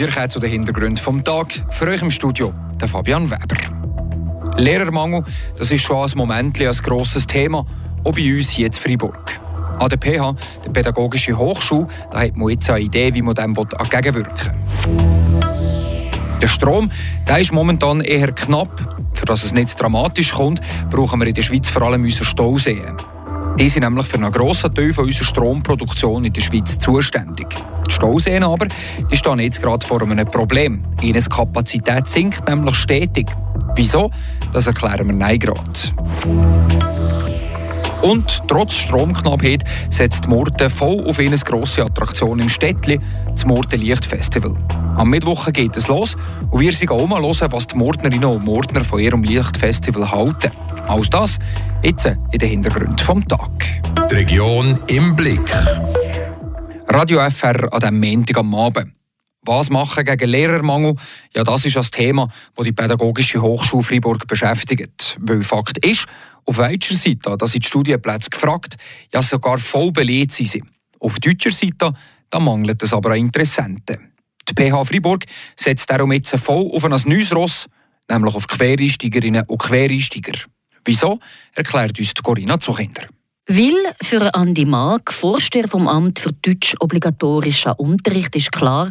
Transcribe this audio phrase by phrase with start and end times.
[0.00, 1.62] Wir kommen zu den Hintergründen vom Tag.
[1.68, 4.56] Für euch im Studio der Fabian Weber.
[4.56, 5.24] Lehrermangel,
[5.58, 7.66] das ist schon ein Moment ein grosses Thema,
[8.02, 9.38] auch bei uns hier in Freiburg.
[9.78, 13.54] An der PH, der Pädagogischen Hochschule, da hat man jetzt eine Idee, wie man dem
[13.54, 14.52] entgegenwirken
[14.86, 16.40] will.
[16.40, 16.90] Der Strom
[17.28, 18.80] der ist momentan eher knapp.
[19.12, 22.96] Für dass es nicht dramatisch kommt, brauchen wir in der Schweiz vor allem unsere Stauseen.
[23.58, 27.48] Die sind nämlich für einen grossen Teil von unserer Stromproduktion in der Schweiz zuständig.
[27.88, 28.66] Die Stauseen aber
[29.10, 30.82] die stehen jetzt gerade vor einem Problem.
[31.02, 33.26] Ihre Kapazität sinkt nämlich stetig.
[33.74, 34.10] Wieso?
[34.52, 35.60] Das erklären wir nein gerade.
[38.02, 42.98] Und trotz Stromknappheit setzt Murten voll auf eine grosse Attraktion im Städtli,
[43.30, 44.54] das Murten Lichtfestival.
[44.96, 46.16] Am Mittwoch geht es los
[46.50, 50.50] und wir sind auch mal hören, was die Murtnerinnen und Murtner von ihrem Lichtfestival halten.
[50.90, 51.38] Alles das
[51.84, 53.80] jetzt in den Hintergründen vom Tag.
[54.10, 55.48] Die Region im Blick.
[56.88, 58.92] Radio FR an diesem Montag am Abend.
[59.42, 60.96] Was machen gegen Lehrermangel?
[61.32, 65.16] Ja, das ist das Thema, das die Pädagogische Hochschule Freiburg beschäftigt.
[65.20, 66.06] Weil Fakt ist,
[66.44, 68.76] auf welcher Seite, da sind die Studienplätze gefragt,
[69.14, 70.64] ja sogar voll belegt sind.
[70.98, 71.92] Auf deutscher Seite,
[72.30, 74.12] da mangelt es aber an Interessenten.
[74.48, 77.68] Die PH Freiburg setzt darum jetzt voll auf ein neues Ross,
[78.08, 80.50] nämlich auf Quereinsteigerinnen und Quereinsteiger.
[80.84, 81.18] Wieso,
[81.54, 83.02] erklärt uns Corinna Zuchinder.
[83.46, 88.88] Weil für Andi Mag, Vorsteher vom Amt für Deutsch obligatorischer Unterricht, ist klar,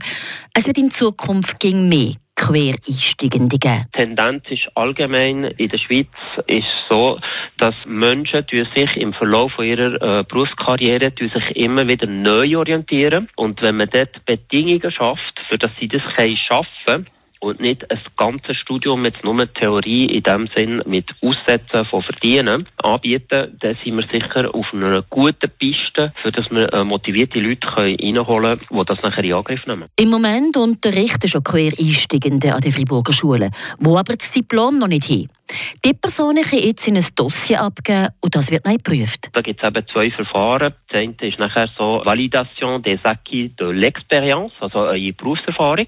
[0.53, 3.85] es wird in Zukunft gegen mehr Quereinsteigende geben.
[3.95, 6.07] Die Tendenz ist allgemein in der Schweiz
[6.47, 7.19] ist so,
[7.57, 13.77] dass Menschen sich im Verlauf ihrer äh, Berufskarriere sich immer wieder neu orientieren und wenn
[13.77, 16.01] man dort Bedingungen schafft, für dass sie das
[16.47, 17.07] schaffen können,
[17.39, 22.67] und nicht ein ganzes Studium jetzt nur Theorie in dem Sinn mit Aussetzen von Verdienen
[22.77, 27.67] anbieten, dann sind wir sicher auf einer guten Piste, für dass wir äh, motivierte Leute
[27.67, 29.85] reinholen können, die das nachher in Angriff nehmen.
[29.99, 35.09] Im Moment unterrichten schon Quereinsteigende an den Freiburger Schulen, wo aber das Diplom noch nicht
[35.09, 35.29] haben.
[35.83, 39.29] Die Personen können jetzt in ein Dossier abgeben und das wird neu geprüft.
[39.33, 40.73] Da gibt es eben zwei Verfahren.
[40.89, 45.87] Das eine ist nachher so Validation des acquis de l'expérience, also eine Berufserfahrung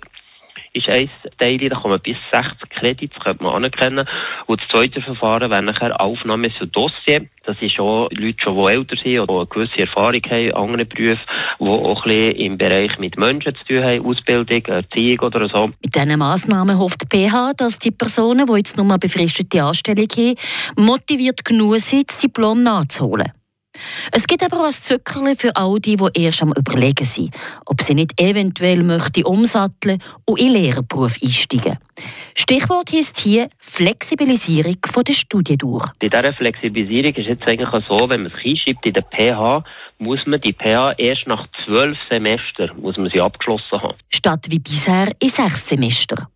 [0.74, 4.08] ist ein Teil, da man bis 60 Kredits könnte man anerkennen.
[4.46, 7.28] Und das zweite Verfahren wäre nachher Aufnahme für Dossier.
[7.44, 11.20] Das ist auch Leute, schon, die älter sind oder eine gewisse Erfahrung haben, andere Berufe,
[11.60, 15.68] die auch ein bisschen im Bereich mit Menschen zu tun haben, Ausbildung, Erziehung oder so.
[15.68, 20.08] Mit diesen Massnahmen hofft die PH, dass die Personen, die jetzt nur eine befristete Anstellung
[20.08, 20.36] haben,
[20.78, 23.32] motiviert genug sind, das Diplom nachzuholen.
[24.12, 27.34] Es gibt aber auch ein Zückerchen für all die, die erst am Überlegen sind,
[27.66, 31.78] ob sie nicht eventuell möchten umsatteln und in den Lehrerberuf einsteigen.
[32.36, 34.78] Stichwort ist hier Flexibilisierung
[35.08, 35.94] der Studiendauer.
[36.00, 39.64] Bei dieser Flexibilisierung ist es eigentlich so, wenn man es einschreibt in der PH,
[40.00, 43.98] muss man die PH erst nach zwölf Semestern muss man sie abgeschlossen haben.
[44.10, 46.28] Statt wie bisher in sechs Semestern.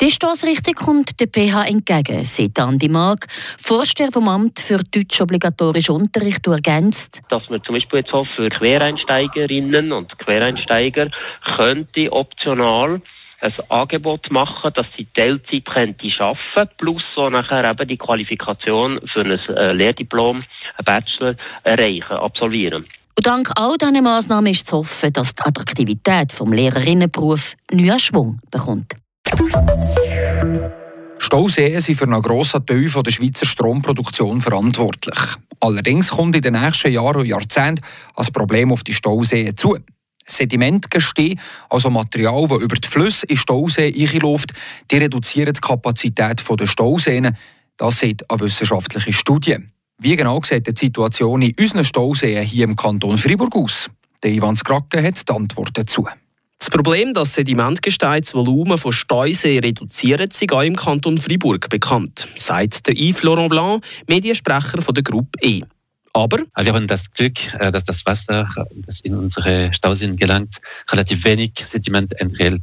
[0.00, 3.26] Die Stoßrichtung kommt der PH entgegen, sagt Andi Mag,
[3.58, 7.22] Vorsteher vom Amt für Deutsch obligatorischen Unterricht, ergänzt.
[7.28, 11.08] Dass man zum Beispiel jetzt auch für Quereinsteigerinnen und Quereinsteiger
[11.56, 13.00] könnte optional
[13.40, 19.20] ein Angebot machen, dass sie Teilzeit könnte arbeiten plus so nachher eben die Qualifikation für
[19.20, 20.44] ein äh, Lehrdiplom,
[20.76, 22.86] ein Bachelor erreichen, absolvieren.
[23.16, 28.40] Und dank all diesen Massnahmen ist zu hoffen, dass die Attraktivität des Lehrerinnenberufs neuen Schwung
[28.50, 28.94] bekommt.
[31.18, 35.18] Stauseen sind für einen grossen Teil der Schweizer Stromproduktion verantwortlich.
[35.60, 37.84] Allerdings kommt in den nächsten Jahren und Jahrzehnten
[38.16, 39.78] ein Problem auf die Stauseen zu.
[40.26, 41.40] Sedimentgestein,
[41.70, 44.52] also Material, das über die Flüsse in Stauseen einläuft,
[44.90, 47.36] die reduzieren die Kapazität der Stauseen.
[47.76, 49.56] Das sieht eine wissenschaftliche Studie.
[49.98, 53.88] Wie genau sieht die Situation in unseren Stauseen hier im Kanton Freiburg aus?
[54.22, 56.06] Der Ivan Skracke hat die Antwort dazu.
[56.62, 62.94] Das Problem, dass Sedimentgesteinsvolumen von Stausee reduzieren, ist auch im Kanton Fribourg bekannt, sagt der
[62.94, 65.62] Yves Laurent Blanc, Mediensprecher von der Gruppe E.
[66.12, 68.48] Aber wir haben das Glück, äh, dass das Wasser,
[68.86, 70.54] das in unsere Stauseen gelangt,
[70.88, 72.62] relativ wenig Sediment enthält.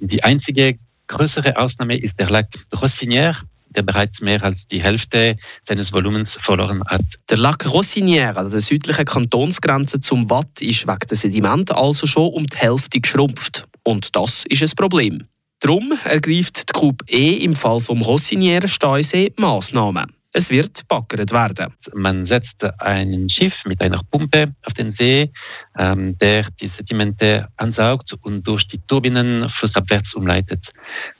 [0.00, 3.36] Die einzige größere Ausnahme ist der Lac Rossinière,
[3.76, 5.36] der bereits mehr als die Hälfte
[5.68, 7.04] seines Volumens verloren hat.
[7.30, 12.32] Der Lac Rossinière an der südlichen Kantonsgrenze zum Watt ist wegen der Sediment also schon
[12.32, 13.64] um die Hälfte geschrumpft.
[13.84, 15.28] Und das ist ein Problem.
[15.60, 20.15] Darum ergreift die Coupe E im Fall vom Rossinière Steusee Massnahmen.
[20.38, 21.72] Es wird gebaggert werden.
[21.94, 25.30] Man setzt ein Schiff mit einer Pumpe auf den See,
[25.78, 30.62] ähm, der die Sedimente ansaugt und durch die Turbinen flussabwärts umleitet.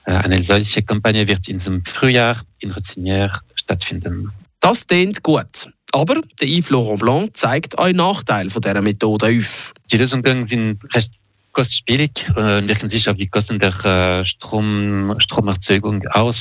[0.05, 4.33] Äh, eine solche Kampagne wird in diesem Frühjahr in Routinière stattfinden.
[4.61, 5.71] Das klingt gut.
[5.93, 9.73] Aber der Yves Laurent Blanc zeigt auch Nachteile dieser Methode auf.
[9.91, 11.13] Die Lösungen sind recht
[11.57, 16.37] kostspielig und wirken sich auf die Kosten der äh, Strom, Stromerzeugung aus.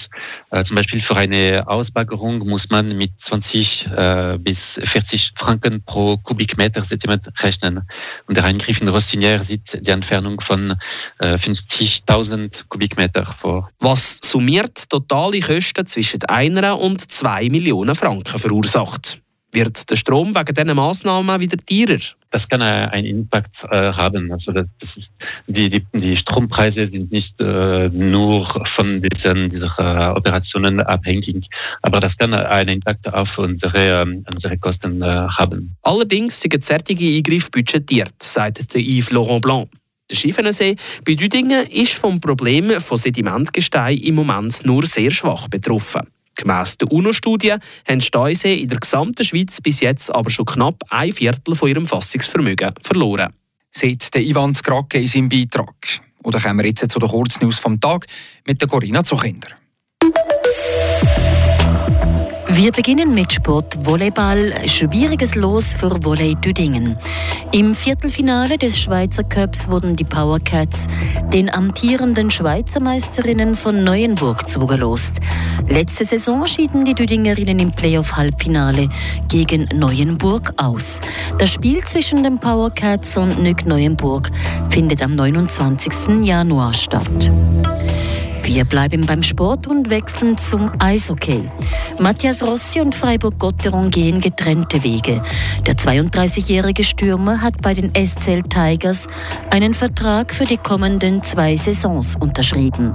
[0.51, 4.57] Äh, zum Beispiel für eine Ausbaggerung muss man mit 20 äh, bis
[4.94, 7.88] 40 Franken pro Kubikmeter Sediment rechnen.
[8.27, 10.71] Und der Eingriff in Rossinière sieht die Entfernung von
[11.19, 13.69] äh, 50.000 Kubikmeter vor.
[13.79, 19.21] Was summiert totale Kosten zwischen einer und zwei Millionen Franken verursacht.
[19.53, 22.00] Wird der Strom wegen diesen Massnahmen wieder teurer?
[22.35, 24.29] Das kann einen Impact äh, haben.
[24.29, 25.07] Also das, das ist,
[25.47, 28.45] die, die, die, Strompreise sind nicht äh, nur
[28.75, 31.47] von diesen, äh, Operationen abhängig,
[31.81, 35.77] aber das kann einen Impact auf unsere, ähm, unsere Kosten äh, haben.
[35.83, 39.69] Allerdings sind solche Eingriffe budgetiert, sagt der Yves Laurent Blanc.
[40.11, 46.01] Der Schiffenensee bei Düdingen ist vom Problem von Sedimentgestein im Moment nur sehr schwach betroffen.
[46.35, 47.55] Gemäss der UNO-Studie
[47.87, 51.85] haben Steinsee in der gesamten Schweiz bis jetzt aber schon knapp ein Viertel von ihrem
[51.85, 53.33] Fassungsvermögen verloren.
[53.71, 55.75] Sieht der Ivan Skrake in seinem Beitrag.
[56.23, 58.05] Oder kommen wir jetzt zu der Kurznews vom Tag
[58.45, 59.49] mit der Corinna Zuchinder.
[62.56, 64.54] Wir beginnen mit Sport Volleyball.
[64.66, 66.98] Schwieriges Los für Volley Düdingen.
[67.52, 70.88] Im Viertelfinale des Schweizer Cups wurden die Power Cats
[71.34, 75.12] den amtierenden Schweizer Meisterinnen von Neuenburg zugelost.
[75.68, 78.88] Letzte Saison schieden die Düdingerinnen im Playoff-Halbfinale
[79.28, 81.02] gegen Neuenburg aus.
[81.38, 84.31] Das Spiel zwischen den Power Cats und Nück Neuenburg
[84.69, 86.24] findet am 29.
[86.24, 87.31] Januar statt.
[88.45, 91.50] Wir bleiben beim Sport und wechseln zum Eishockey.
[92.00, 95.24] Matthias Rossi und Freiburg-Gotteron gehen getrennte Wege.
[95.65, 99.07] Der 32-jährige Stürmer hat bei den SCL Tigers
[99.50, 102.94] einen Vertrag für die kommenden zwei Saisons unterschrieben.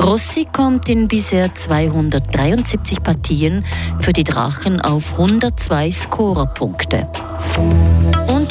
[0.00, 3.64] Rossi kommt in bisher 273 Partien
[3.98, 7.08] für die Drachen auf 102 Scorerpunkte.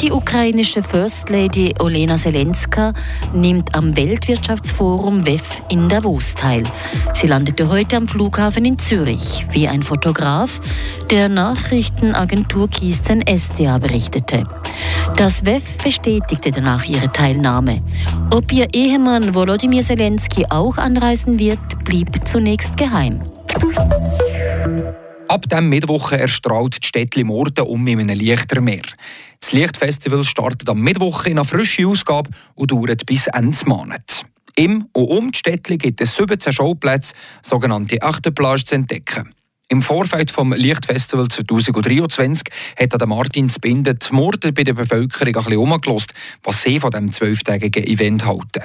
[0.00, 2.92] Die ukrainische First Lady Olena Zelenska
[3.32, 6.64] nimmt am Weltwirtschaftsforum WEF in Davos teil.
[7.14, 10.60] Sie landete heute am Flughafen in Zürich, wie ein Fotograf
[11.10, 14.46] der Nachrichtenagentur Kisten SDA berichtete.
[15.16, 17.80] Das WEF bestätigte danach ihre Teilnahme.
[18.34, 23.20] Ob ihr Ehemann Volodymyr Zelensky auch anreisen wird, blieb zunächst geheim.
[25.28, 28.82] Ab dem Mittwoch erstrahlt die Städtli Morden um in einem Lichtermeer.
[29.40, 34.24] Das Lichtfestival startet am Mittwoch in einer frischen Ausgabe und dauert bis Ende Monat.
[34.54, 39.34] Im und um die Städtli gibt es 17 Showplätze, sogenannte Achterplage, zu entdecken.
[39.68, 42.44] Im Vorfeld vom Lichtfestival 2023
[42.78, 47.12] hat Martin Zbinden die Morde bei der Bevölkerung ein bisschen umgelost, was sie von diesem
[47.12, 48.62] zwölftägigen Event halten.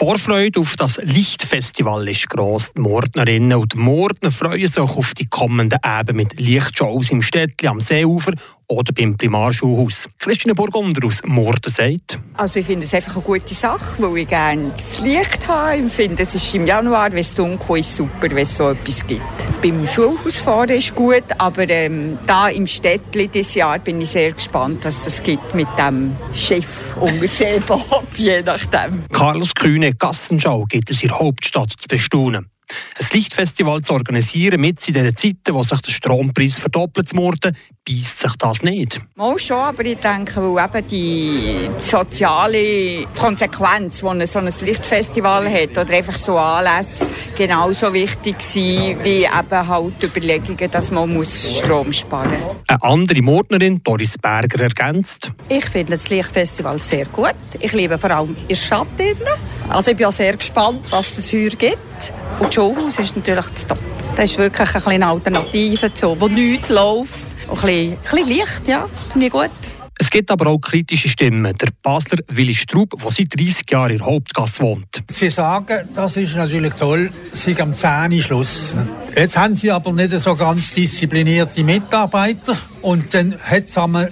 [0.00, 2.72] Vorfreude auf das Lichtfestival ist gross.
[2.72, 7.82] Die Mordnerinnen und Mordner freuen sich auf die kommenden Abende mit Lichtshows im Städtli am
[7.82, 8.32] Seeufer
[8.70, 10.08] oder beim Primarschulhaus.
[10.18, 12.20] Christine Burgunder aus Morden sagt.
[12.36, 15.78] Also ich finde es einfach eine gute Sache, weil ich gerne das Licht habe.
[15.78, 19.06] Ich finde, es ist im Januar, wenn es dunkel ist, super, wenn es so etwas
[19.06, 19.22] gibt.
[19.60, 24.84] Beim Schulhausfahren ist gut, aber ähm, da im Städtli dieses Jahr bin ich sehr gespannt,
[24.84, 29.04] was das gibt mit dem Schiff um Seeboot, je nachdem.
[29.12, 32.48] Carlos Kühne Gassenschau gibt es in der Hauptstadt zu bestaunen.
[32.98, 37.56] Ein Lichtfestival zu organisieren, mit in diesen Zeiten, wo sich der Strompreis verdoppelt zu morden,
[37.86, 39.00] beißt sich das nicht.
[39.16, 45.78] Mal schon, aber ich denke, weil eben die soziale Konsequenz, die so ein Lichtfestival hat,
[45.78, 51.92] oder einfach so Anlässe, genauso wichtig sind, wie eben halt Überlegungen, dass man muss Strom
[51.92, 52.56] sparen muss.
[52.68, 55.32] Eine andere Mordnerin, Doris Berger, ergänzt.
[55.48, 57.34] Ich finde das Lichtfestival sehr gut.
[57.58, 58.86] Ich liebe vor allem in der Stadt.
[59.68, 62.12] Also ich bin auch sehr gespannt, was es hier gibt.
[62.40, 63.78] Und das Showhaus ist natürlich das Top.
[64.16, 67.26] Das ist wirklich eine kleine Alternative dazu, wo nichts läuft.
[67.48, 69.50] Und ein bisschen, ein bisschen Licht, ja, finde ich gut.
[69.98, 71.54] Es gibt aber auch kritische Stimmen.
[71.60, 75.02] Der Basler Willi Straub, der seit 30 Jahren in der Hauptgasse wohnt.
[75.12, 78.74] Sie sagen, das ist natürlich toll, sie am 10 Schluss.
[79.14, 82.56] Jetzt haben sie aber nicht so ganz disziplinierte Mitarbeiter.
[82.80, 84.10] Und dann hat es eine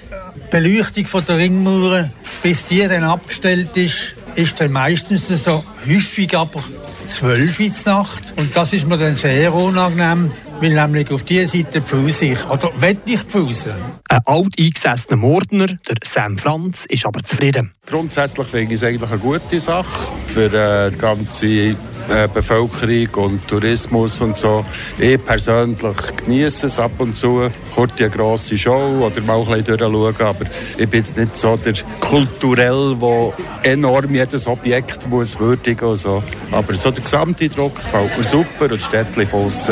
[0.50, 2.11] Beleuchtung von der Ringmauer,
[2.42, 6.62] bis die dann abgestellt ist, ist dann meistens so häufig aber
[7.09, 8.35] 12 Uhr Nacht.
[8.37, 12.71] Und das ist mir dann sehr unangenehm, weil nämlich auf dieser Seite pfuse ich, oder
[12.81, 13.73] will ich pfusen.
[14.09, 17.73] Ein alt eingesessener Mordner, der Sam Franz, ist aber zufrieden.
[17.87, 21.77] Grundsätzlich finde ich es eigentlich eine gute Sache für äh, die ganze
[22.09, 24.65] äh, Bevölkerung und Tourismus und so.
[24.99, 29.79] Ich persönlich genieße es ab und zu, kurz eine grosse Show oder mal ein bisschen
[29.79, 30.45] durchschauen, aber
[30.77, 36.03] ich bin jetzt nicht so der Kulturell, der enorm jedes Objekt muss würdigen muss.
[36.03, 36.23] So.
[36.50, 39.71] Aber so der Gesamteindruck gefällt mir super und das Städtchen von ist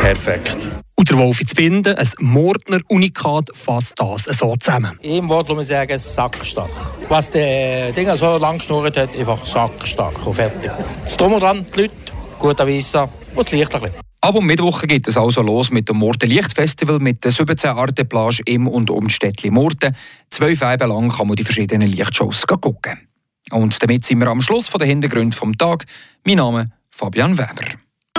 [0.00, 0.83] perfekt.
[1.04, 4.98] Und der Wolf zu binden, ein Mordner Unikat, fasst das so zusammen.
[5.02, 6.70] Im Wort muss man sagen, sackstark.
[7.10, 10.70] Was der Ding so lang geschnurrt hat, einfach sackstark und fertig.
[11.02, 11.94] Das Dumme dran, die Leute,
[12.38, 13.02] guter Weisse
[13.34, 13.96] und das Licht ein bisschen.
[14.22, 18.40] Ab um Mittwoch geht es also los mit dem Morten Lichtfestival mit den 17 Arteplage
[18.46, 19.94] im und um die Städtli Morten.
[20.30, 22.98] Zwei Feiben lang kann man die verschiedenen Lichtshows gucken.
[23.50, 25.84] Und damit sind wir am Schluss von der Hintergründe vom Tag.
[26.24, 27.83] Mein Name Fabian Weber.